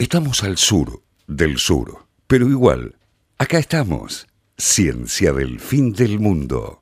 [0.00, 2.96] Estamos al sur del sur, pero igual,
[3.36, 4.26] acá estamos.
[4.56, 6.80] Ciencia del fin del mundo.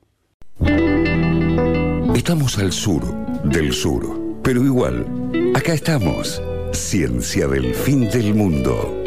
[2.15, 3.03] Estamos al sur
[3.43, 5.05] del sur, pero igual,
[5.53, 6.41] acá estamos.
[6.71, 8.98] Ciencia del fin del mundo.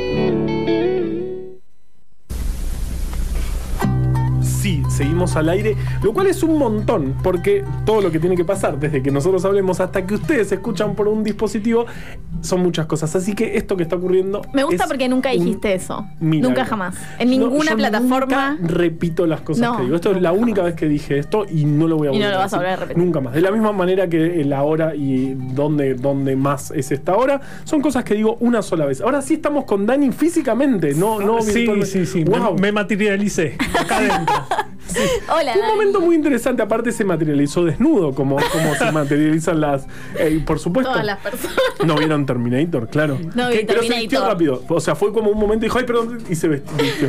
[5.03, 8.79] Seguimos al aire, lo cual es un montón, porque todo lo que tiene que pasar,
[8.79, 11.87] desde que nosotros hablemos hasta que ustedes escuchan por un dispositivo,
[12.41, 13.15] son muchas cosas.
[13.17, 14.43] Así que esto que está ocurriendo.
[14.53, 16.07] Me gusta es porque nunca un dijiste eso.
[16.21, 16.51] milagro.
[16.51, 16.95] Nunca jamás.
[17.19, 18.51] En No, ninguna yo plataforma.
[18.53, 19.97] nunca repito las cosas No, que digo.
[19.97, 22.19] Esto es la única vez que dije esto y no lo voy a Y no
[22.21, 23.03] volver lo vas a volver a repetir.
[23.03, 23.35] Nunca más.
[23.35, 27.81] De la misma manera que la hora y dónde, dónde más es esta hora, son
[27.81, 29.01] cosas que digo una sola vez.
[29.01, 32.23] Ahora sí estamos con Dani físicamente, no, no sí, sí, sí.
[32.25, 32.55] Wow.
[32.55, 34.35] Me, me materialicé acá adentro.
[35.35, 35.53] Hola.
[35.53, 39.87] Fue un momento muy interesante, aparte se materializó desnudo, como, como se materializan las.
[40.19, 40.91] eh, por supuesto.
[40.93, 41.57] Todas las personas.
[41.85, 43.19] No vieron Terminator, claro.
[43.35, 44.63] No vi Que- Pero se vistió rápido.
[44.69, 46.73] O sea, fue como un momento y dijo, ay, perdón, y se vistió.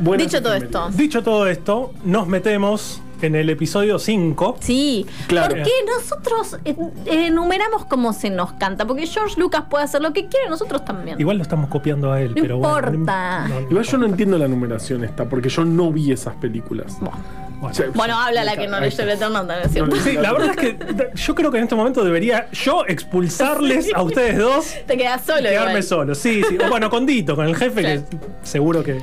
[0.00, 0.90] Buenas Dicho todo esto.
[0.94, 4.56] Dicho todo esto, nos metemos en el episodio 5.
[4.60, 5.54] Sí, Claro.
[5.56, 10.26] porque nosotros eh, enumeramos como se nos canta, porque George Lucas puede hacer lo que
[10.26, 11.20] quiere, nosotros también.
[11.20, 12.88] Igual lo estamos copiando a él, No pero bueno.
[12.94, 13.46] importa.
[13.70, 16.96] Igual yo no entiendo la numeración esta, porque yo no vi esas películas.
[17.00, 17.47] Bueno.
[17.60, 17.76] Bueno.
[17.94, 19.96] Bueno, habla la que no leyó el Eterno también, es ¿cierto?
[19.96, 20.78] No, Sí, la verdad es que
[21.16, 25.40] yo creo que en este momento debería yo expulsarles a ustedes dos Te quedas solo.
[25.40, 25.82] y quedarme igual.
[25.82, 26.14] solo.
[26.14, 26.56] Sí, sí.
[26.64, 28.00] O bueno, con Dito, con el jefe, que
[28.42, 28.98] seguro que,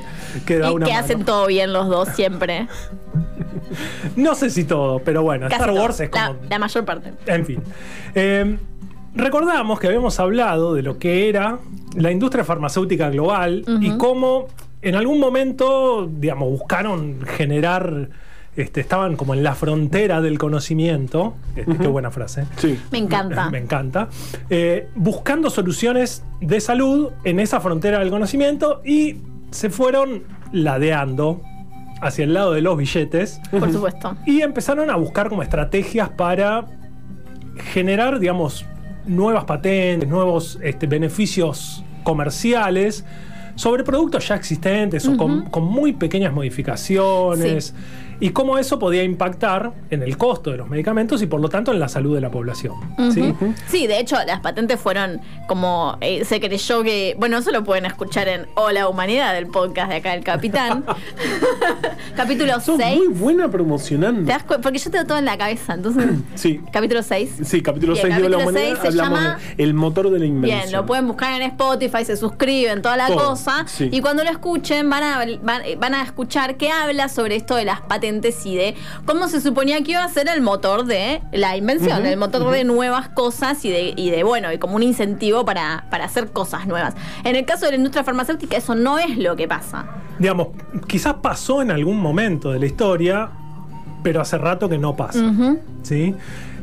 [0.46, 1.04] que da Y una que mano.
[1.04, 2.68] hacen todo bien los dos siempre.
[4.16, 5.82] No sé si todo, pero bueno, Casi Star todo.
[5.82, 6.24] Wars es como.
[6.24, 7.14] la, la mayor parte.
[7.26, 7.62] En fin.
[8.14, 8.58] Eh,
[9.16, 11.60] recordamos que habíamos hablado de lo que era
[11.96, 14.48] la industria farmacéutica global y cómo
[14.82, 18.10] en algún momento, digamos, buscaron generar,
[18.56, 21.36] este, estaban como en la frontera del conocimiento.
[21.56, 22.46] Este, Qué buena frase.
[22.58, 22.80] Sí.
[22.92, 23.50] Me encanta.
[23.50, 24.10] Me encanta.
[24.50, 29.18] Eh, buscando soluciones de salud en esa frontera del conocimiento y
[29.52, 31.42] se fueron ladeando
[32.02, 34.16] hacia el lado de los billetes Por supuesto.
[34.26, 36.66] y empezaron a buscar como estrategias para
[37.74, 38.66] generar, digamos,
[39.06, 43.06] nuevas patentes, nuevos este, beneficios comerciales
[43.56, 47.74] sobre productos ya existentes o con, con muy pequeñas modificaciones
[48.20, 51.72] y cómo eso podía impactar en el costo de los medicamentos y por lo tanto
[51.72, 52.74] en la salud de la población.
[53.14, 53.34] ¿sí?
[53.68, 55.98] Sí, de hecho, las patentes fueron como.
[56.02, 57.16] eh, se creyó que.
[57.20, 60.84] Bueno, eso lo pueden escuchar en Hola Humanidad, del podcast de acá del Capitán.
[62.16, 62.98] Capítulo Sos 6.
[62.98, 64.22] muy buena promocionando.
[64.26, 66.06] ¿Te das cu- Porque yo tengo todo en la cabeza, entonces.
[66.36, 66.62] Sí.
[66.72, 67.32] Capítulo 6.
[67.44, 68.82] Sí, capítulo Bien, 6 de la capítulo humanidad.
[68.82, 70.60] se Hablamos llama- de el motor de la invención.
[70.62, 73.64] Bien, lo pueden buscar en Spotify, se suscriben, toda la Todo, cosa.
[73.68, 73.90] sí.
[73.92, 77.66] Y cuando lo escuchen, van a, van, van a escuchar que habla sobre esto de
[77.66, 81.58] las patentes y de cómo se suponía que iba a ser el motor de la
[81.58, 85.44] invención, el motor de nuevas cosas y de, y de, bueno, y como un incentivo
[85.44, 86.94] para, para hacer cosas nuevas.
[87.24, 89.86] En el caso de la industria farmacéutica, eso no es lo que pasa.
[90.20, 90.50] Digamos,
[90.88, 93.30] quizás pasó en algún momento de la historia,
[94.04, 95.34] pero hace rato que no pasa.
[95.82, 96.14] ¿sí?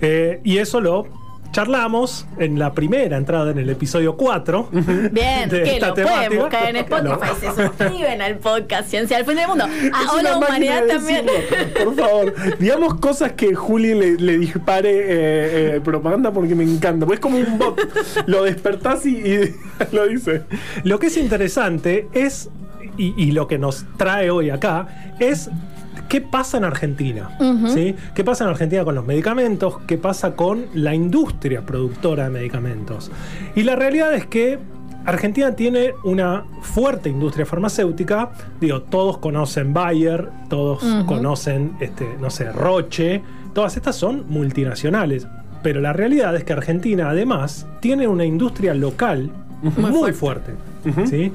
[0.01, 1.07] Eh, y eso lo
[1.53, 4.69] charlamos en la primera entrada en el episodio 4.
[5.13, 6.27] Bien, de que esta lo temática.
[6.27, 9.65] pueden buscar en Spotify, se suscriben al podcast Ciencia al Fin del Mundo.
[9.67, 11.27] Es A una Hola máquina Humanidad también.
[11.27, 16.65] decirlo, Por favor, digamos cosas que Juli le, le dispare eh, eh, propaganda porque me
[16.65, 17.07] encanta.
[17.07, 17.81] Pues es como un bot.
[18.27, 19.55] Lo despertás y, y
[19.93, 20.43] lo dice.
[20.85, 22.49] Lo que es interesante es,
[22.97, 25.51] y, y lo que nos trae hoy acá, es
[26.13, 27.31] qué pasa en Argentina.
[27.73, 27.97] ¿sí?
[28.15, 29.79] ¿Qué pasa en Argentina con los medicamentos?
[29.87, 33.11] ¿Qué pasa con la industria productora de medicamentos?
[33.57, 34.59] Y la realidad es que
[35.07, 38.31] Argentina tiene una fuerte industria farmacéutica.
[38.61, 43.23] Digo, todos conocen Bayer, todos conocen, este, no sé, Roche.
[43.55, 45.27] Todas estas son multinacionales.
[45.63, 49.31] Pero la realidad es que Argentina además tiene una industria local
[49.63, 50.53] muy, fuerte.
[51.07, 51.33] ¿sí?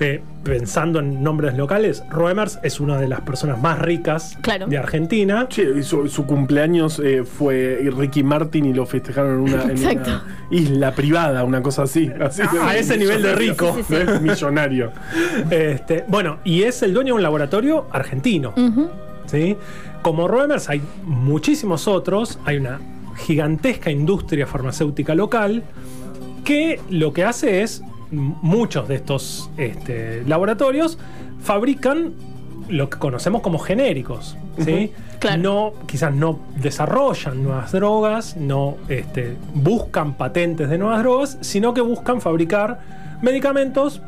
[0.00, 4.66] Eh, pensando en nombres locales, Roemers es una de las personas más ricas Claro.
[4.66, 5.46] de Argentina.
[5.48, 9.70] Che, y su, su cumpleaños eh, fue Ricky Martin y lo festejaron en una, en
[9.70, 10.10] Exacto.
[10.10, 12.10] una isla privada, una cosa así.
[12.20, 13.74] así A ese nivel de rico.
[13.76, 14.20] Sí, sí, sí.
[14.22, 14.92] Millonario.
[15.50, 18.54] Este, bueno, y es el dueño de un laboratorio argentino.
[19.26, 19.56] ¿sí?
[20.02, 22.80] Como Roemers hay muchísimos otros, hay una
[23.16, 25.62] gigantesca industria farmacéutica local
[26.44, 30.98] que lo que hace es, muchos de estos este, laboratorios
[31.42, 32.12] fabrican
[32.68, 34.36] lo que conocemos como genéricos.
[34.58, 34.92] ¿sí?
[35.20, 35.42] Claro.
[35.42, 41.80] No, quizás no desarrollan nuevas drogas, no este, buscan patentes de nuevas drogas, sino que
[41.80, 42.80] buscan fabricar
[43.22, 44.00] medicamentos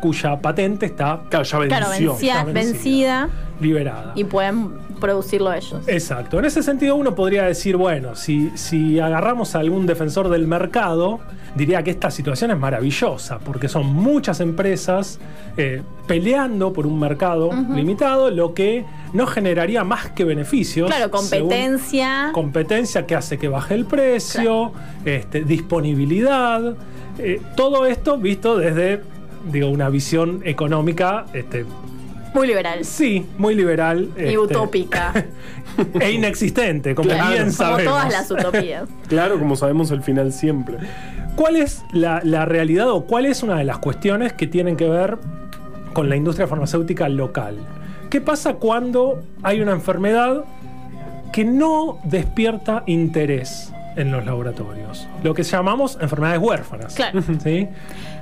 [0.00, 1.78] cuya patente está Claro, ya venció.
[1.78, 2.72] Claro, vencía- está vencida.
[2.72, 3.28] vencida.
[3.62, 4.12] Liberada.
[4.14, 5.80] Y pueden producirlo ellos.
[5.86, 6.38] Exacto.
[6.38, 11.20] En ese sentido uno podría decir, bueno, si, si agarramos a algún defensor del mercado,
[11.54, 15.18] diría que esta situación es maravillosa, porque son muchas empresas
[15.56, 20.88] eh, peleando por un mercado limitado, lo que no generaría más que beneficios.
[20.88, 22.30] Claro, competencia.
[22.32, 24.72] competencia que hace que baje el precio,
[25.04, 26.76] este, disponibilidad,
[27.18, 29.02] eh, todo esto visto desde
[29.50, 31.64] digo, una visión económica este,
[32.34, 32.84] Muy liberal.
[32.84, 34.08] Sí, muy liberal.
[34.16, 35.12] Y este, utópica.
[36.00, 37.30] E inexistente, como Claro.
[37.30, 37.84] bien Como sabemos.
[37.94, 38.88] todas las utopías.
[39.08, 40.76] Claro, como sabemos el final siempre.
[41.36, 44.86] ¿Cuál es la, la realidad o cuál es una de las cuestiones que tienen que
[44.88, 45.16] ver
[45.94, 47.56] con la industria farmacéutica local?
[48.10, 50.44] ¿Qué pasa cuando hay una enfermedad
[51.32, 55.08] que no despierta interés en los laboratorios?
[55.22, 56.94] Lo que llamamos enfermedades huérfanas.
[56.94, 57.20] Claro.
[57.42, 57.68] ¿sí?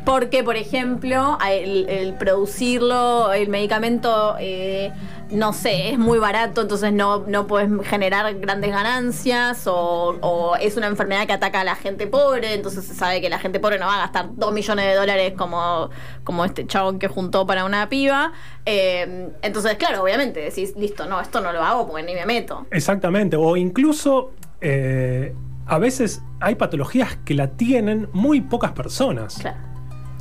[0.05, 4.93] Porque, por ejemplo, el, el producirlo, el medicamento, eh,
[5.31, 10.79] no sé, es muy barato, entonces no, no puedes generar grandes ganancias, o, o es
[10.79, 13.79] una enfermedad que ataca a la gente pobre, entonces se sabe que la gente pobre
[13.79, 15.91] no va a gastar dos millones de dólares como,
[16.25, 18.33] como este chabón que juntó para una piba.
[18.65, 22.67] Eh, entonces, claro, obviamente decís, listo, no, esto no lo hago porque ni me meto.
[22.71, 23.37] Exactamente.
[23.37, 24.33] O incluso
[24.63, 25.35] eh,
[25.71, 29.39] a veces hay patologías que la tienen muy pocas personas.
[29.39, 29.57] Claro.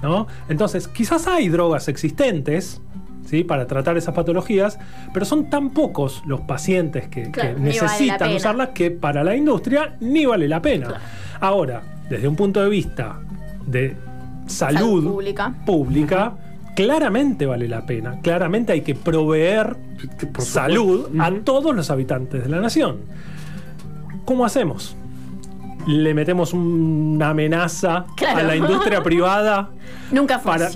[0.04, 0.28] ¿no?
[0.48, 2.82] Entonces, quizás hay drogas existentes
[3.26, 3.44] ¿sí?
[3.44, 4.78] para tratar esas patologías,
[5.12, 10.24] pero son tan pocos los pacientes que, Claro, necesitan usarlas que para la industria ni
[10.28, 10.86] vale la pena.
[10.86, 11.04] Claro.
[11.40, 13.20] Ahora, desde un punto de vista
[13.66, 13.98] de
[14.46, 15.56] salud, Salud pública.
[15.66, 16.34] pública,
[16.76, 18.20] claramente vale la pena.
[18.22, 19.76] Claramente hay que proveer
[20.38, 23.00] salud a todos los habitantes de la nación.
[24.26, 24.96] ¿Cómo hacemos?
[25.88, 28.40] ¿Le metemos una amenaza Claro.
[28.40, 29.70] a la industria privada
[30.12, 30.70] Nunca para,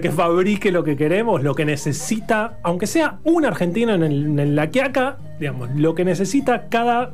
[0.00, 4.54] que fabrique lo que queremos, lo que necesita, aunque sea un argentino en, el- en
[4.56, 7.12] la quiaca, digamos, lo que necesita cada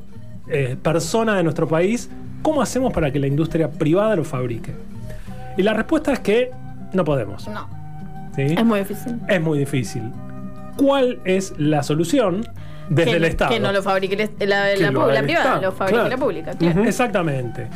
[0.49, 2.11] eh, persona de nuestro país,
[2.43, 4.73] ¿cómo hacemos para que la industria privada lo fabrique?
[5.57, 6.51] Y la respuesta es que
[6.93, 7.47] no podemos.
[7.49, 7.69] No,
[8.37, 8.43] ¿sí?
[8.43, 9.19] es muy difícil.
[9.29, 10.03] Es muy difícil.
[10.77, 12.47] ¿Cuál es la solución
[12.89, 13.51] desde que, el Estado?
[13.51, 16.11] Que no lo fabrique la, lo la privada, Estado, lo fabrique claro.
[16.11, 16.53] la pública.
[16.53, 16.85] claro.
[16.85, 17.69] Exactamente.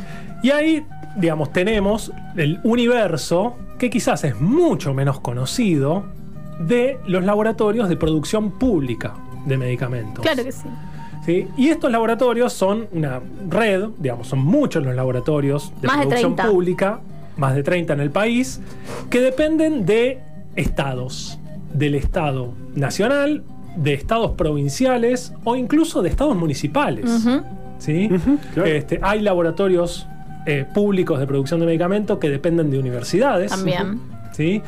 [0.43, 0.85] Y ahí,
[1.15, 6.05] digamos, tenemos el universo que quizás es mucho menos conocido
[6.59, 9.13] de los laboratorios de producción pública
[9.45, 10.23] de medicamentos.
[10.23, 10.67] Claro que sí.
[11.25, 11.47] ¿sí?
[11.57, 16.51] Y estos laboratorios son una red, digamos, son muchos los laboratorios de Más producción 30.
[16.51, 16.99] pública,
[17.37, 18.61] más de 30 en el país,
[19.09, 20.21] que dependen de
[20.55, 21.39] estados,
[21.73, 23.43] del Estado nacional,
[23.75, 27.09] de estados provinciales o incluso de estados municipales.
[27.77, 28.09] ¿sí?
[28.53, 28.69] Claro.
[28.69, 30.07] Este, hay laboratorios
[30.45, 33.51] eh, públicos de producción de medicamentos que dependen de universidades.
[33.51, 33.99] También.
[34.31, 34.61] ¿sí?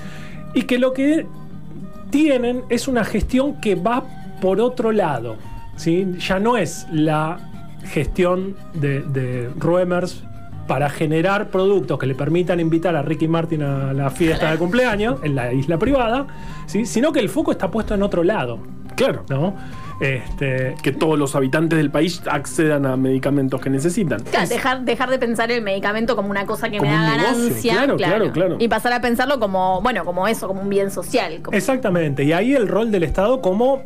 [0.53, 1.25] Y que lo que
[2.09, 4.03] tienen es una gestión que va
[4.41, 5.37] por otro lado.
[5.75, 6.07] ¿sí?
[6.19, 7.39] Ya no es la
[7.85, 10.23] gestión de, de Ruemers
[10.67, 15.19] para generar productos que le permitan invitar a Ricky Martin a la fiesta de cumpleaños
[15.23, 16.27] en la isla privada,
[16.67, 16.85] ¿sí?
[16.85, 18.59] sino que el foco está puesto en otro lado.
[18.95, 19.23] Claro.
[19.29, 19.53] ¿no?
[19.99, 24.21] Este, Que todos los habitantes del país accedan a medicamentos que necesitan.
[24.23, 27.17] Claro, dejar, dejar de pensar el medicamento como una cosa que Como me da un
[27.17, 27.73] negocio, ganancia.
[27.73, 28.55] claro, claro, claro.
[28.59, 31.41] Y pasar a pensarlo como, bueno, como eso, como un bien social.
[31.41, 33.83] como- Exactamente, y ahí el rol del Estado como,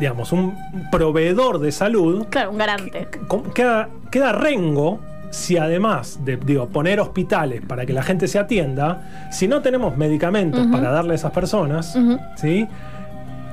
[0.00, 0.54] digamos, un
[0.90, 3.06] proveedor de salud claro, un garante.
[3.54, 9.28] queda, queda rengo si además de digo, poner hospitales para que la gente se atienda,
[9.30, 11.96] si no tenemos medicamentos para darle a esas personas.
[12.36, 12.66] ¿sí?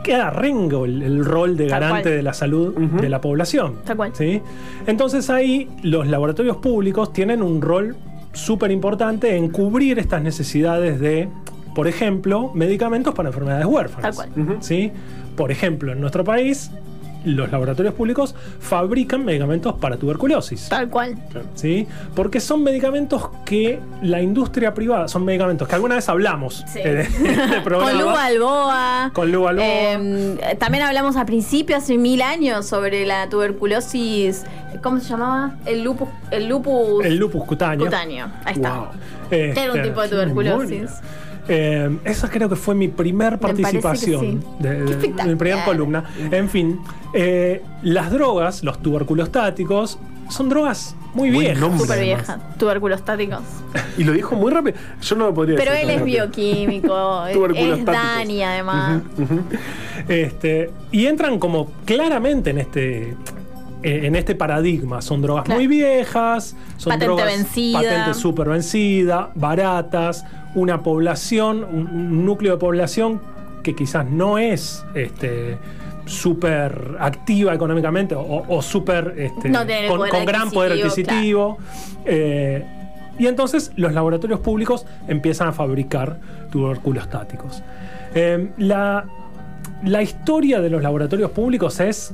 [0.06, 2.16] Queda rengo el, el rol de Tal garante cual.
[2.16, 3.80] de la salud de la población.
[3.84, 4.12] Tal cual.
[4.14, 4.42] ¿sí?
[4.86, 7.96] Entonces ahí los laboratorios públicos tienen un rol
[8.34, 11.28] súper importante en cubrir estas necesidades de,
[11.74, 14.16] por ejemplo, medicamentos para enfermedades huérfanas.
[14.16, 14.58] Tal cual.
[14.62, 14.92] ¿sí?
[15.36, 16.72] Por ejemplo, en nuestro país,
[17.26, 20.70] los laboratorios públicos fabrican medicamentos para tuberculosis.
[20.70, 21.16] Tal cual.
[21.56, 21.88] ¿sí?
[22.16, 26.80] Porque son medicamentos que la industria privada, son medicamentos que alguna vez hablamos Sí.
[26.84, 27.92] en este programa.
[27.92, 29.12] Con Lu Balboa.
[29.14, 29.66] Con Lu Balboa.
[29.66, 34.44] Eh, también hablamos al principio, hace mil años, sobre la tuberculosis.
[34.84, 35.56] ¿Cómo se llamaba?
[35.66, 36.10] El lupus.
[36.32, 37.86] El lupus, El lupus cutáneo.
[37.86, 38.28] cutáneo.
[38.44, 38.76] Ahí está.
[38.76, 38.88] Wow.
[39.32, 40.92] Este, era un tipo de tuberculosis.
[41.48, 44.40] Eh, esa creo que fue mi primer participación sí.
[44.60, 45.38] de, de- Qué de mi espectacular.
[45.38, 46.04] primera columna.
[46.32, 46.80] En fin,
[47.14, 50.00] eh, las drogas, los tuberculostáticos,
[50.30, 51.60] son drogas muy Buen viejas.
[51.60, 52.00] Súper además.
[52.00, 52.40] vieja.
[52.58, 53.42] Tuberculostáticos.
[53.98, 54.76] Y lo dijo muy rápido.
[55.02, 56.26] Yo no lo podría Pero decir él es rápido.
[56.26, 57.26] bioquímico.
[57.28, 57.86] es.
[57.86, 59.02] Dani, además.
[60.08, 63.16] Este, y entran como claramente en este
[63.84, 65.02] eh, en este paradigma.
[65.02, 65.60] Son drogas Claro.
[65.60, 67.82] muy viejas, son Patente drogas vencida.
[67.82, 70.26] patente súper vencida, baratas,
[70.56, 73.22] una población, un, un núcleo de población
[73.64, 75.58] que quizás no es este,
[76.06, 81.58] súper activa económicamente o, o súper este, No con, gran poder adquisitivo.
[82.06, 82.64] Eh,
[83.18, 86.20] y entonces los laboratorios públicos empiezan a fabricar
[86.52, 87.64] tuberculostáticos.
[88.14, 89.06] Eh, la,
[89.84, 92.14] la historia de los laboratorios públicos es,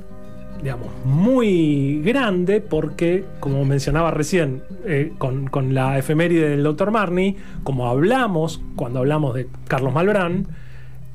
[0.61, 7.35] digamos, muy grande porque, como mencionaba recién eh, con, con la efeméride del doctor Marni,
[7.63, 10.47] como hablamos cuando hablamos de Carlos Malbrán,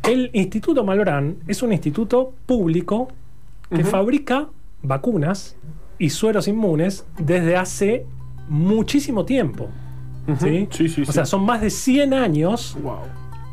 [0.02, 3.08] el Instituto Malbrán es un instituto público
[3.74, 4.48] que fabrica
[4.82, 5.56] vacunas
[5.98, 8.06] y sueros inmunes desde hace
[8.48, 9.68] muchísimo tiempo.
[10.38, 10.68] ¿sí?
[10.70, 12.98] Sí, sí, O sea, son más de 100 años Wow.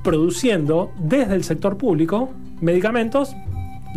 [0.03, 2.29] produciendo desde el sector público
[2.61, 3.35] medicamentos.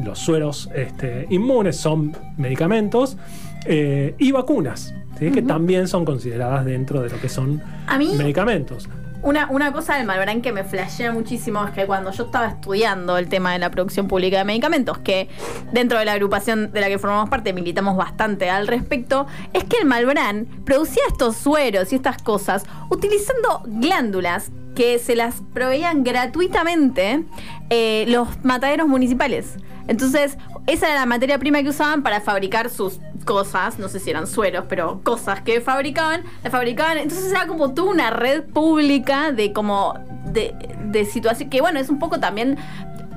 [0.05, 3.17] Los sueros este, inmunes son medicamentos
[3.65, 5.31] eh, y vacunas, ¿sí?
[5.31, 8.89] que también son consideradas dentro de lo que son A mí- medicamentos.
[9.23, 13.19] Una, una cosa del Malbrán que me flashea muchísimo es que cuando yo estaba estudiando
[13.19, 15.29] el tema de la producción pública de medicamentos, que
[15.73, 19.79] dentro de la agrupación de la que formamos parte militamos bastante al respecto, es que
[19.79, 27.25] el Malbrán producía estos sueros y estas cosas utilizando glándulas que se las proveían gratuitamente
[27.71, 29.57] eh, los mataderos municipales.
[29.89, 34.11] Entonces, esa era la materia prima que usaban para fabricar sus cosas, no sé si
[34.11, 36.99] eran sueros, pero cosas que fabricaban, las fabricaban.
[36.99, 39.95] Entonces era como toda una red pública de como
[40.27, 42.57] de, de situación que bueno, es un poco también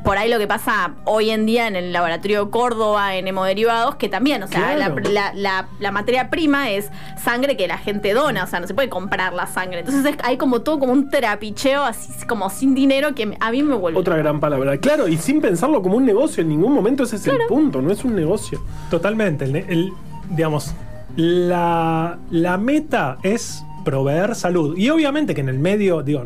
[0.03, 4.09] por ahí lo que pasa hoy en día en el laboratorio Córdoba en hemoderivados, que
[4.09, 4.95] también, o sea, Claro.
[4.99, 6.89] la, la- la- la materia prima es
[7.23, 9.79] sangre que la gente dona, o sea, no se puede comprar la sangre.
[9.79, 13.63] Entonces es- hay como todo como un trapicheo así como sin dinero que a mí
[13.63, 13.99] me vuelve.
[13.99, 14.77] Otra gran palabra.
[14.77, 17.91] Claro, y sin pensarlo como un negocio, en ningún momento ese es el punto, no
[17.91, 18.61] es un negocio.
[18.89, 19.45] Totalmente.
[19.45, 19.93] El, el-
[20.29, 20.73] digamos,
[21.15, 24.77] la, la meta es proveer salud.
[24.77, 26.23] Y obviamente que en el medio, digo,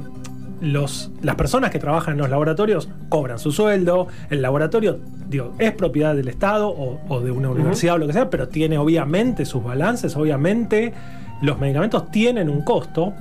[0.63, 4.07] los, las personas que trabajan en los laboratorios cobran su sueldo.
[4.29, 8.13] El laboratorio, digo, es propiedad del Estado o, o de una universidad o lo que
[8.13, 10.15] sea, pero tiene obviamente sus balances.
[10.15, 10.93] Obviamente
[11.41, 13.13] los medicamentos tienen un costo.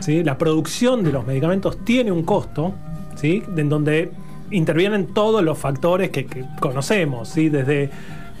[0.00, 0.22] ¿sí?
[0.22, 2.74] La producción de los medicamentos tiene un costo,
[3.16, 3.42] ¿sí?
[3.56, 4.12] en donde
[4.50, 7.48] intervienen todos los factores que, que conocemos, ¿sí?
[7.48, 7.90] desde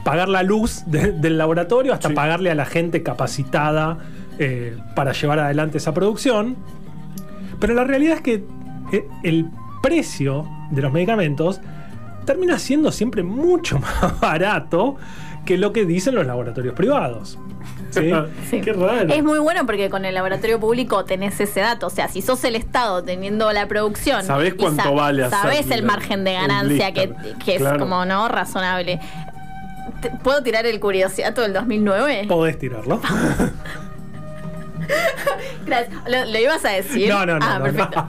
[0.04, 2.14] pagar la luz de- del laboratorio hasta Sí.
[2.14, 3.98] pagarle a la gente capacitada
[4.38, 6.56] eh, para llevar adelante esa producción.
[7.60, 8.44] Pero la realidad es que
[8.92, 9.48] eh, el
[9.82, 11.60] precio de los medicamentos
[12.24, 14.96] termina siendo siempre mucho más barato
[15.44, 17.38] que lo que dicen los laboratorios privados.
[17.90, 18.10] ¿sí?
[18.50, 18.60] Sí.
[18.60, 19.12] Qué raro.
[19.12, 21.86] Es muy bueno porque con el laboratorio público tenés ese dato.
[21.86, 24.24] O sea, si sos el Estado teniendo la producción.
[24.24, 27.12] Sabés cuánto vale hacer Sabés el margen de ganancia que,
[27.46, 27.78] es Claro.
[27.78, 28.28] como, ¿no?
[28.28, 29.00] Razonable.
[30.22, 32.24] ¿Puedo tirar el curiosidad del 2009?
[32.28, 33.00] Podés tirarlo.
[35.66, 35.94] Gracias.
[36.08, 37.08] ¿Lo, lo ibas a decir?
[37.08, 38.08] No, no, no, Ah, no, perfecto.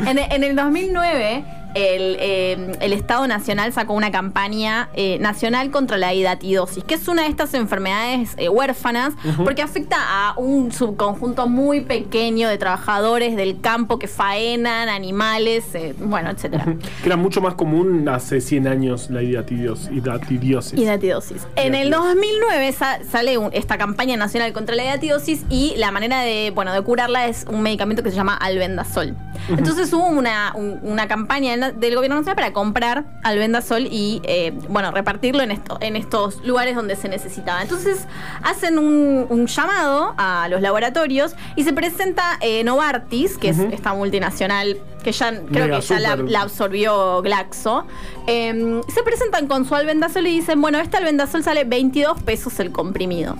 [0.06, 1.44] en, en el 2009,
[1.78, 7.06] el, eh, el Estado Nacional sacó una campaña eh, nacional contra la hidatidosis, que es
[7.08, 13.36] una de estas enfermedades eh, huérfanas, porque afecta a un subconjunto muy pequeño de trabajadores
[13.36, 16.64] del campo que faenan animales, eh, bueno, etcétera.
[17.02, 20.78] Que era mucho más común hace 100 años la hidatidios- hidatidosis.
[20.78, 21.46] Hidatidosis.
[21.56, 26.20] En el 2009 sa- sale un- esta campaña nacional contra la hidatidosis y la manera
[26.22, 29.14] de, bueno, de curarla es un medicamento que se llama albendazol.
[29.48, 34.20] Entonces hubo una, un- una campaña en la- del gobierno nacional para comprar albendazol y,
[34.24, 37.62] eh, bueno, repartirlo en, esto, en estos lugares donde se necesitaba.
[37.62, 38.06] Entonces
[38.42, 43.94] hacen un, un llamado a los laboratorios y se presenta eh, Novartis, que es esta
[43.94, 47.86] multinacional que ya creo Mega que ya la, absorbió Glaxo.
[48.26, 52.72] Eh, se presentan con su albendazol y dicen, bueno, este albendazol sale 22 pesos el
[52.72, 53.36] comprimido.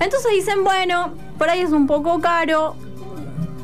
[0.00, 2.76] Entonces dicen, bueno, por ahí es un poco caro.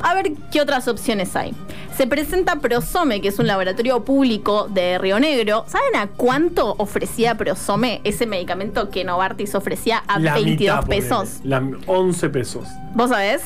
[0.03, 1.55] A ver qué otras opciones hay.
[1.97, 5.65] Se presenta Prosome, que es un laboratorio público de Río Negro.
[5.69, 11.03] ¿Saben a cuánto ofrecía Prosome, ese medicamento que Novartis ofrecía a La 22 mitad, ponele.
[11.03, 11.41] pesos?
[11.45, 12.67] La- 11 pesos.
[12.95, 13.43] ¿Vos sabés?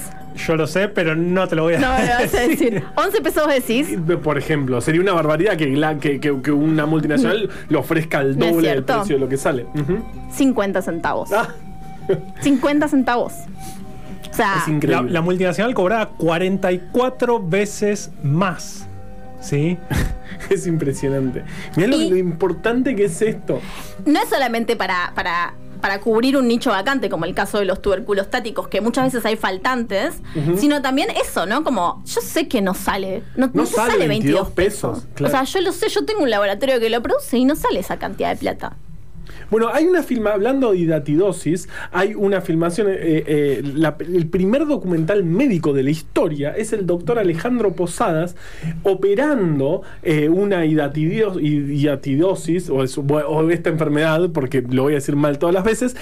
[0.47, 2.85] Yo lo sé, pero no te lo voy a No me lo vas a decir.
[2.95, 3.89] 11 pesos decís.
[4.23, 8.39] Por ejemplo, sería una barbaridad que, la- que, que- que una multinacional le ofrezca es
[8.39, 9.67] doble del precio de lo que sale.
[9.75, 9.99] Ujú.
[10.33, 11.33] 50 centavos.
[11.33, 11.49] Ah,
[12.43, 13.33] 50 centavos.
[14.37, 15.11] O sea, es La, increíble.
[15.13, 18.87] la multinacional cobraba 44 veces más.
[19.41, 19.79] ¿Sí?
[20.51, 21.45] Es impresionante.
[21.77, 23.59] Mirá lo, importante que es esto.
[24.05, 27.81] no es solamente para, para, para cubrir un nicho vacante, como el caso de los
[27.81, 30.17] tuberculostáticos, que muchas veces hay faltantes,
[30.59, 31.65] sino también eso, ¿no?
[31.65, 33.23] Como, yo sé que no sale.
[33.35, 35.35] No, no sale 22 pesos, claro.
[35.35, 37.81] O sea, yo lo sé, yo tengo un laboratorio que lo produce y no sale
[37.81, 38.77] esa cantidad de plata.
[39.51, 44.67] Bueno, hay una filma, hablando de hidatidosis, hay una filmación, eh, eh, la- el primer
[44.67, 48.37] documental médico de la historia es el doctor Alejandro Posadas
[48.83, 55.39] operando eh, una hidatidosis, o, es- o esta enfermedad, porque lo voy a decir mal
[55.39, 55.97] todas las veces,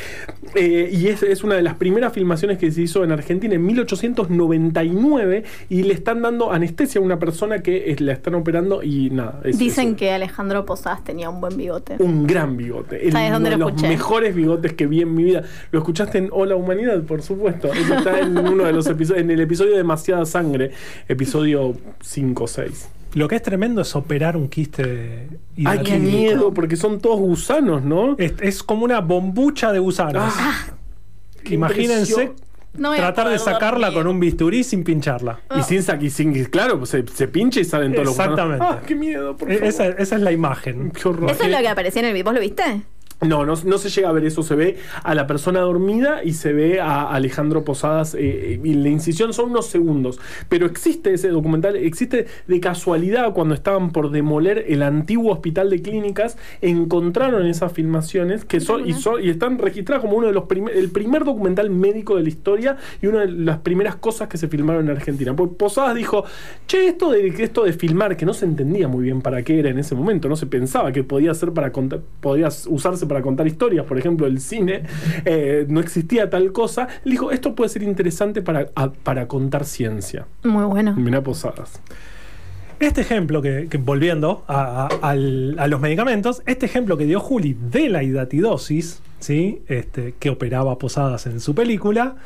[0.57, 5.45] y es, es una de las primeras filmaciones que se hizo en Argentina en 1899
[5.69, 9.41] y le están dando anestesia a una persona que la están operando y nada.
[9.45, 11.97] Dicen que Alejandro Posadas tenía un buen bigote.
[11.99, 13.07] un gran bigote.
[13.07, 15.43] El- ¿Sabes dónde uno de lo los mejores bigotes que vi en mi vida.
[15.71, 17.73] Lo escuchaste en Hola Humanidad, por supuesto.
[17.73, 20.71] Eso está en uno de los episodios, en el episodio Demasiada Sangre,
[21.09, 22.89] episodio 5 o 6.
[23.15, 25.29] Lo que es tremendo es operar un quiste
[25.65, 28.17] Ay, qué miedo, porque son todos gusanos, ¿no?
[28.19, 30.33] Es, es como una bombucha de gusanos.
[30.37, 30.67] Ah,
[31.45, 32.33] Imagínense.
[32.77, 34.03] No tratar de sacarla dormir.
[34.03, 35.39] con un bisturí sin pincharla.
[35.57, 38.33] Y sin y sin claro, pues se, se pincha y salen todos los gusanos.
[38.41, 38.67] Exactamente.
[38.69, 39.69] Ah, qué miedo, por E- favor.
[39.69, 40.91] Esa, esa es la imagen.
[40.91, 41.31] Qué horror.
[41.31, 42.25] Eso es lo que aparecía en el video.
[42.25, 42.65] ¿Vos lo viste?
[43.27, 44.43] No, no, no se llega a ver eso.
[44.43, 48.15] Se ve a la persona dormida y se ve a Alejandro Posadas.
[48.19, 50.21] eh, y la incisión son unos segundos.
[50.49, 55.83] Pero existe ese documental, existe de casualidad cuando estaban por demoler el antiguo hospital de
[55.83, 56.37] clínicas.
[56.61, 60.77] Encontraron esas filmaciones que son y, son, y están registradas como uno de los primer,
[60.77, 64.49] el primer documental médico de la historia y una de las primeras cosas que se
[64.49, 65.35] filmaron en Argentina.
[65.35, 66.25] Pues Posadas dijo:
[66.67, 69.71] Che, esto de, esto de filmar, que no se entendía muy bien para qué era
[69.71, 73.47] en ese momento, no se pensaba que podía ser para contar, podía usarse para contar
[73.47, 74.83] historias, por ejemplo, el cine,
[75.25, 76.89] eh, no existía tal cosa.
[77.05, 80.27] Él dijo: Esto puede ser interesante para, a- para contar ciencia.
[80.43, 80.95] Muy bueno.
[80.97, 81.81] Mirá Posadas.
[82.81, 87.21] Este ejemplo que, que volviendo a, a- al- a los medicamentos, este ejemplo que dio
[87.21, 89.63] Juli de la hidatidosis, ¿sí?
[89.69, 92.17] este, que operaba Posadas en su película,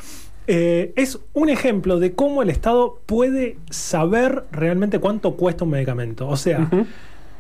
[0.47, 6.27] eh, es un ejemplo de cómo el Estado puede saber realmente cuánto cuesta un medicamento.
[6.27, 6.69] O sea,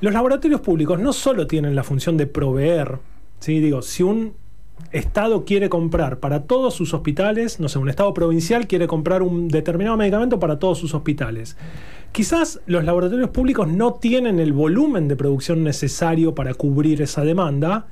[0.02, 2.98] los laboratorios públicos no solo tienen la función de proveer,
[3.40, 3.60] ¿sí?
[3.60, 4.34] digo, si un
[4.92, 9.48] Estado quiere comprar para todos sus hospitales, no sé, un Estado provincial quiere comprar un
[9.48, 11.56] determinado medicamento para todos sus hospitales.
[12.12, 17.86] Quizás los laboratorios públicos no tienen el volumen de producción necesario para cubrir esa demanda,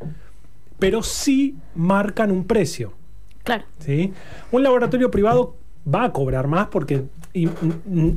[0.78, 2.92] pero sí marcan un precio.
[3.42, 3.64] Claro.
[3.78, 4.12] ¿sí?
[4.50, 5.54] Un laboratorio privado
[5.92, 7.04] va a cobrar más porque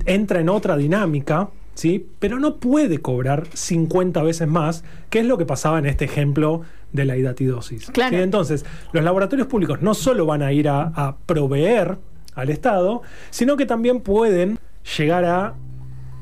[0.06, 2.08] entra en otra dinámica, ¿sí?
[2.20, 6.62] pero no puede cobrar 50 veces más, que es lo que pasaba en este ejemplo
[6.94, 7.92] de la hidatidosis.
[7.92, 8.18] Claro.
[8.18, 8.22] ¿sí?
[8.22, 11.98] Entonces, los laboratorios públicos no solo van a ir a, a proveer
[12.36, 14.58] al Estado, sino que también pueden
[14.98, 15.56] llegar a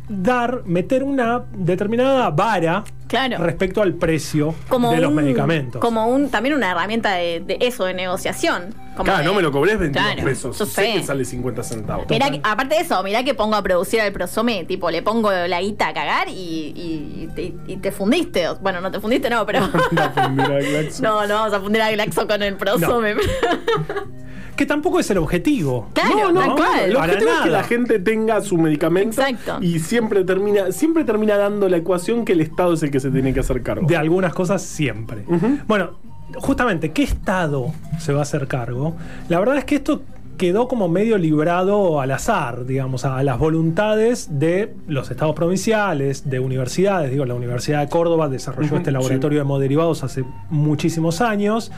[0.10, 3.38] dar, meter una determinada vara Claro.
[3.40, 5.80] respecto al precio Como de los un- medicamentos.
[5.82, 8.74] Como un, también una herramienta de, de eso, de negociación.
[8.96, 10.58] Como Claro, de- no me lo cobrés 22 Claro, pesos.
[10.60, 10.94] yo Sé sé.
[10.94, 12.06] que sale 50 centavos.
[12.10, 15.32] Mirá que- aparte de eso, mirá que pongo a producir al prosome, tipo, le pongo
[15.32, 18.46] la guita a cagar y, y- y te, y te fundiste.
[18.62, 19.60] Bueno, no te fundiste, no, pero.
[21.02, 23.16] No, no vamos a fundir a Glaxo con el prosome.
[24.56, 25.90] Que tampoco es el objetivo.
[25.94, 26.86] claro, No, no, claro.
[26.86, 29.64] El objetivo es que la gente tenga su medicamento Exacto.
[29.64, 33.12] y siempre termina, siempre termina dando la ecuación que el Estado es el que se
[33.12, 33.88] tiene que hacer cargo.
[33.88, 35.24] De algunas cosas siempre.
[35.68, 35.92] Bueno,
[36.36, 38.96] justamente, ¿qué Estado se va a hacer cargo?
[39.30, 40.02] La verdad es que esto
[40.38, 46.40] quedó como medio librado al azar, digamos, a las voluntades de los estados provinciales, de
[46.40, 47.10] universidades.
[47.12, 51.72] Digo, la Universidad de Córdoba desarrolló este laboratorio de hemoderivados hace muchísimos años.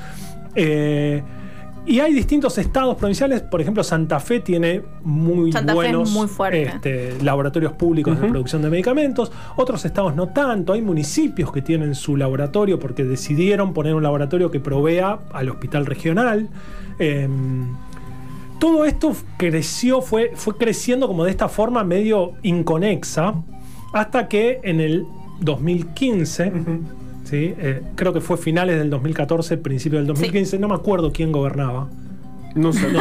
[0.56, 1.24] Eh,
[1.86, 6.12] y hay distintos estados provinciales, por ejemplo, Santa Fe tiene muy Santa Fe es buenos
[6.12, 6.64] muy fuerte.
[6.64, 11.96] este, laboratorios públicos de producción de medicamentos, otros estados no tanto, hay municipios que tienen
[11.96, 16.50] su laboratorio porque decidieron poner un laboratorio que provea al hospital regional.
[17.00, 17.76] Em,
[18.60, 23.36] todo esto creció, fue, fue creciendo como de esta forma medio inconexa,
[23.94, 25.06] hasta que en el
[25.40, 26.52] 2015,
[27.30, 27.54] ¿sí?
[27.58, 31.88] Eh, creo que fue finales del 2014, principio del 2015, no me acuerdo quién gobernaba.
[32.56, 32.88] No sé.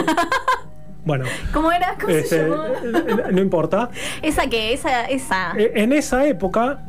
[1.05, 1.95] Bueno, ¿Cómo era?
[1.99, 2.69] ¿Cómo se este, llamaba?
[2.69, 3.89] eh, no importa.
[4.21, 5.55] Esa que, esa, esa.
[5.57, 6.81] Eh, En esa época,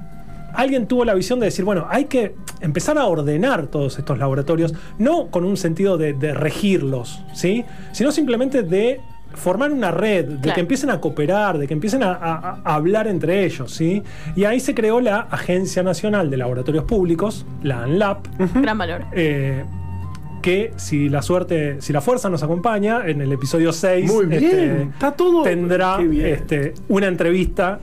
[0.54, 4.74] alguien tuvo la visión de decir, bueno, hay que empezar a ordenar todos estos laboratorios,
[4.98, 7.64] no con un sentido de, de regirlos, ¿sí?
[7.94, 9.00] Sino simplemente de
[9.36, 10.56] formar una red, de Claro.
[10.56, 14.04] que empiecen a cooperar, de que empiecen a, a- a hablar entre ellos, ¿sí?
[14.36, 19.06] Y ahí se creó la Agencia Nacional de Laboratorios Públicos, la ANLAP, Gran valor.
[19.14, 19.64] eh,
[20.42, 24.44] que si la suerte, si la fuerza nos acompaña, en el episodio 6 Muy bien.
[24.44, 25.44] este, Está todo.
[25.44, 27.80] tendrá este, una entrevista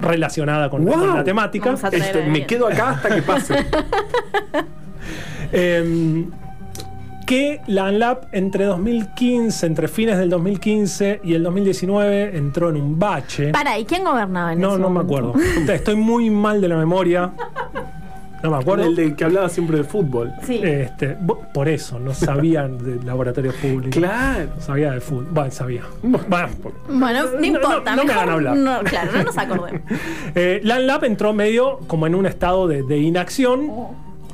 [0.00, 0.94] relacionada con, Wow.
[0.98, 1.74] con la temática.
[1.92, 3.54] Este, me quedo acá hasta que pase.
[5.52, 6.26] Em,
[7.30, 12.98] que la ANLAP entre 2015, entre fines del 2015 y el 2019 entró en un
[12.98, 13.52] bache.
[13.52, 15.30] Para, ¿y quién gobernaba en No, ese no me momento?
[15.38, 15.72] acuerdo.
[15.72, 17.30] Estoy muy mal de la memoria.
[18.42, 18.84] no me acuerdo.
[18.84, 20.32] El de que hablaba siempre de fútbol.
[20.42, 20.60] Sí.
[20.60, 21.16] Este,
[21.54, 23.94] por eso, no sabían de laboratorios públicos.
[23.96, 24.48] Claro.
[24.58, 25.28] Sabía de fútbol.
[25.30, 25.82] Bueno, sabía.
[26.02, 26.48] Bueno, bueno,
[26.88, 27.94] no, no, importa.
[27.94, 28.56] no me mejor hagan hablar.
[28.56, 29.82] no- claro, no nos acordemos.
[30.34, 33.70] Eh, LAN Lab entró medio como en un estado de, de inacción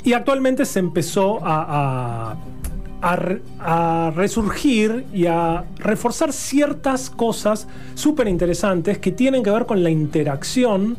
[0.03, 2.37] y actualmente se empezó a, a-
[3.13, 9.65] a re- a resurgir y a reforzar ciertas cosas súper interesantes que tienen que ver
[9.67, 10.97] con la interacción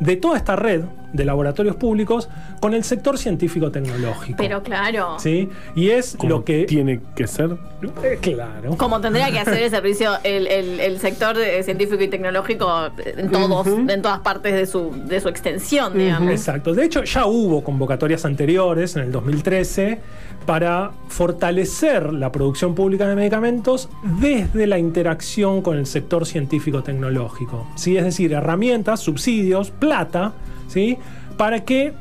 [0.00, 0.82] de toda esta red
[1.16, 2.28] de laboratorios públicos
[2.60, 4.36] con el sector científico-tecnológico.
[4.38, 5.16] Pero claro.
[5.18, 5.48] ¿Sí?
[5.74, 6.64] Y es lo que...
[6.64, 7.56] tiene que ser.
[8.02, 8.76] Eh, claro.
[8.76, 13.30] Como tendría que hacer el servicio, el, el- el sector de- científico y tecnológico en
[13.30, 16.30] todos, en todas partes de su, de su extensión, digamos.
[16.30, 16.74] Exacto.
[16.74, 19.98] De hecho, ya hubo convocatorias anteriores, en el 2013,
[20.46, 23.88] para fortalecer la producción pública de medicamentos
[24.20, 27.66] desde la interacción con el sector científico-tecnológico.
[27.74, 27.96] ¿sí?
[27.96, 30.32] Es decir, herramientas, subsidios, plata,
[30.68, 30.98] ¿sí?
[31.36, 31.92] para que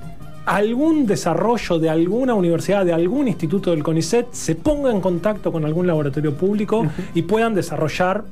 [0.46, 5.66] algún desarrollo de alguna universidad, de algún instituto del CONICET, se ponga en contacto con
[5.66, 8.26] algún laboratorio público y puedan desarrollar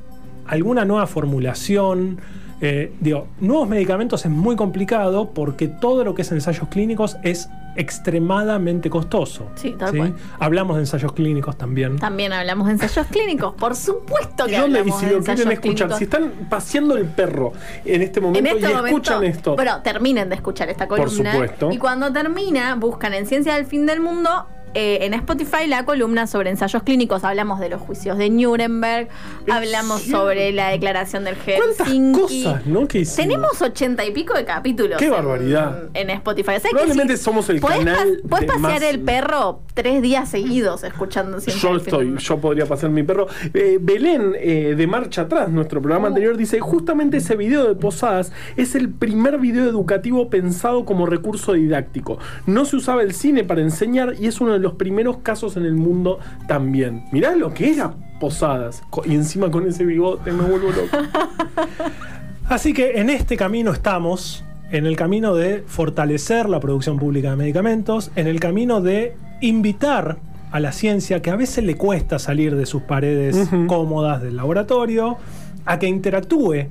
[0.46, 2.18] alguna nueva formulación.
[2.60, 7.48] Eh, digo, nuevos medicamentos es muy complicado porque todo lo que es ensayos clínicos es
[7.76, 9.48] extremadamente costoso.
[9.54, 10.14] Sí, tal cual.
[10.38, 11.96] Hablamos de ensayos clínicos también.
[11.98, 14.52] También hablamos de ensayos clínicos, por supuesto ¿Y que?
[14.52, 15.98] Y hablamos si de lo ensayos quieren escuchar, clínicos.
[15.98, 17.52] si están paseando el perro
[17.84, 19.56] en este en momento este y momento, escuchan esto.
[19.56, 21.32] Bueno, terminen de escuchar esta Por columna.
[21.32, 21.70] supuesto.
[21.72, 24.46] Y cuando termina, buscan en Ciencia del Fin del Mundo.
[24.74, 29.08] Eh, en Spotify la columna sobre ensayos clínicos hablamos de los juicios de Nuremberg,
[29.50, 32.44] hablamos sobre la declaración del ¿Cuántas Helsinki.
[32.44, 32.86] cosas, no?
[32.86, 34.98] Tenemos ochenta y pico de capítulos.
[34.98, 35.84] ¡Qué barbaridad!
[35.94, 36.52] En, Spotify.
[36.56, 39.00] O sea que Probablemente si somos el podés canal pas- podés de pasear más- el
[39.00, 43.26] perro tres días seguidos escuchando Ciencia Yo estoy, yo podría pasar mi perro.
[43.52, 48.32] Eh, Belén, eh, de Marcha Atrás, nuestro programa anterior, dice: justamente ese video de Posadas
[48.56, 52.18] es el primer video educativo pensado como recurso didáctico.
[52.46, 55.64] No se usaba el cine para enseñar y es uno de los primeros casos en
[55.64, 57.04] el mundo también.
[57.12, 58.82] Mirá lo que era Posadas.
[59.04, 60.96] Y encima con ese bigote me vuelvo loco.
[62.48, 67.36] Así que en este camino estamos, en el camino de fortalecer la producción pública de
[67.36, 70.18] medicamentos, en el camino de invitar
[70.50, 75.16] a la ciencia, que a veces le cuesta salir de sus paredes cómodas del laboratorio,
[75.64, 76.68] a que interactúe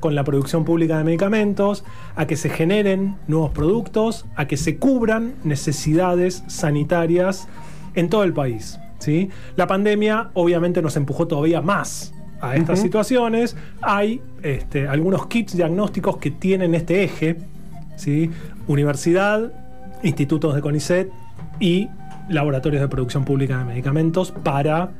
[0.00, 1.84] con la producción pública de medicamentos,
[2.16, 7.48] a que se generen nuevos productos, a que se cubran necesidades sanitarias
[7.94, 8.78] en todo el país.
[8.98, 9.30] ¿sí?
[9.56, 13.56] La pandemia obviamente nos empujó todavía más a estas situaciones.
[13.82, 17.36] Hay este, algunos kits diagnósticos que tienen este eje,
[17.96, 18.30] ¿sí?
[18.66, 19.52] universidad,
[20.02, 21.10] institutos de CONICET
[21.60, 21.88] y
[22.28, 24.90] laboratorios de producción pública de medicamentos para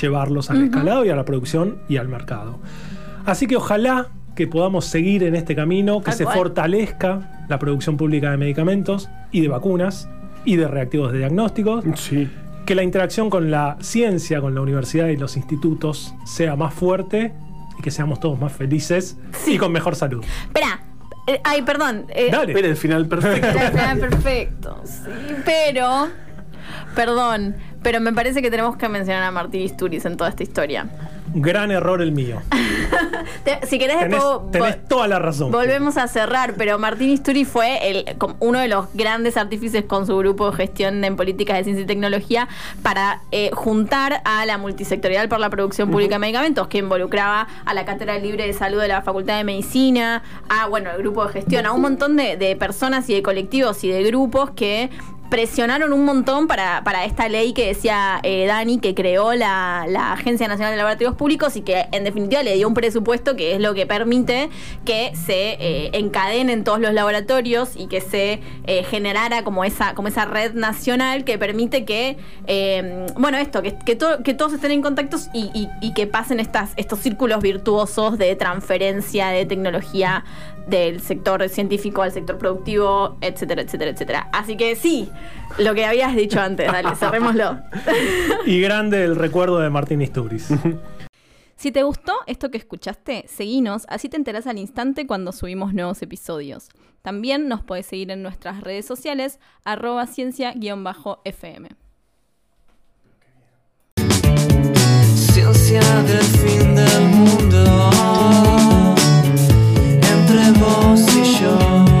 [0.00, 2.58] llevarlos al escalado y a la producción y al mercado.
[3.24, 6.36] Así que ojalá que podamos seguir en este camino, que se cual.
[6.38, 10.08] fortalezca la producción pública de medicamentos y de vacunas
[10.44, 12.30] y de reactivos de diagnósticos, Sí.
[12.64, 17.32] que la interacción con la ciencia, con la universidad y los institutos sea más fuerte
[17.80, 19.54] y que seamos todos más felices Sí.
[19.54, 20.24] y con mejor salud.
[20.44, 20.82] Espera.
[21.26, 22.06] eh, ay, perdón.
[22.10, 22.52] eh, Dale.
[22.52, 23.48] Espera el final perfecto.
[23.58, 24.80] Está perfecto.
[24.84, 25.10] Sí,
[25.44, 26.06] pero.
[26.94, 30.86] Perdón, pero me parece que tenemos que mencionar a Martín Isturiz en toda esta historia.
[31.34, 32.40] Gran error el mío.
[33.44, 35.50] Te- si querés, Tenés, después tenés toda la razón.
[35.52, 40.06] volvemos a cerrar, pero Martín Isturiz fue el, como uno de los grandes artífices con
[40.06, 42.48] su grupo de gestión en políticas de ciencia y tecnología
[42.82, 47.74] para eh, juntar a la multisectorial por la producción pública de medicamentos, que involucraba a
[47.74, 51.32] la Cátedra Libre de Salud de la Facultad de Medicina, a bueno, el grupo de
[51.32, 54.90] gestión, a un montón de, de personas y de colectivos y de grupos que
[55.30, 60.12] presionaron un montón para, para esta ley que decía eh, Dani, que creó la, la
[60.12, 63.60] Agencia Nacional de Laboratorios Públicos y que en definitiva le dio un presupuesto que es
[63.60, 64.48] lo que permite
[64.84, 70.08] que se eh, encadenen todos los laboratorios y que se eh, generara como esa, como
[70.08, 74.70] esa red nacional que permite que, eh, bueno, esto, que, que, to- que todos estén
[74.70, 80.24] en contactos y, y- y que pasen estas, estos círculos virtuosos de transferencia de tecnología
[80.68, 84.28] del sector científico al sector productivo, etcétera, etcétera, etcétera.
[84.32, 85.08] Así que sí,
[85.58, 87.58] lo que habías dicho antes, dale, cerrémoslo.
[88.46, 90.48] y grande el recuerdo de Martín Isturiz.
[91.58, 96.00] Si te gustó esto que escuchaste, seguinos, así te enterás al instante cuando subimos nuevos
[96.02, 96.68] episodios.
[97.02, 101.68] También nos podés seguir en nuestras redes sociales, arroba ciencia-fm.
[105.16, 108.57] Ciencia del fin del mundo.
[110.28, 111.67] entre vós e eu.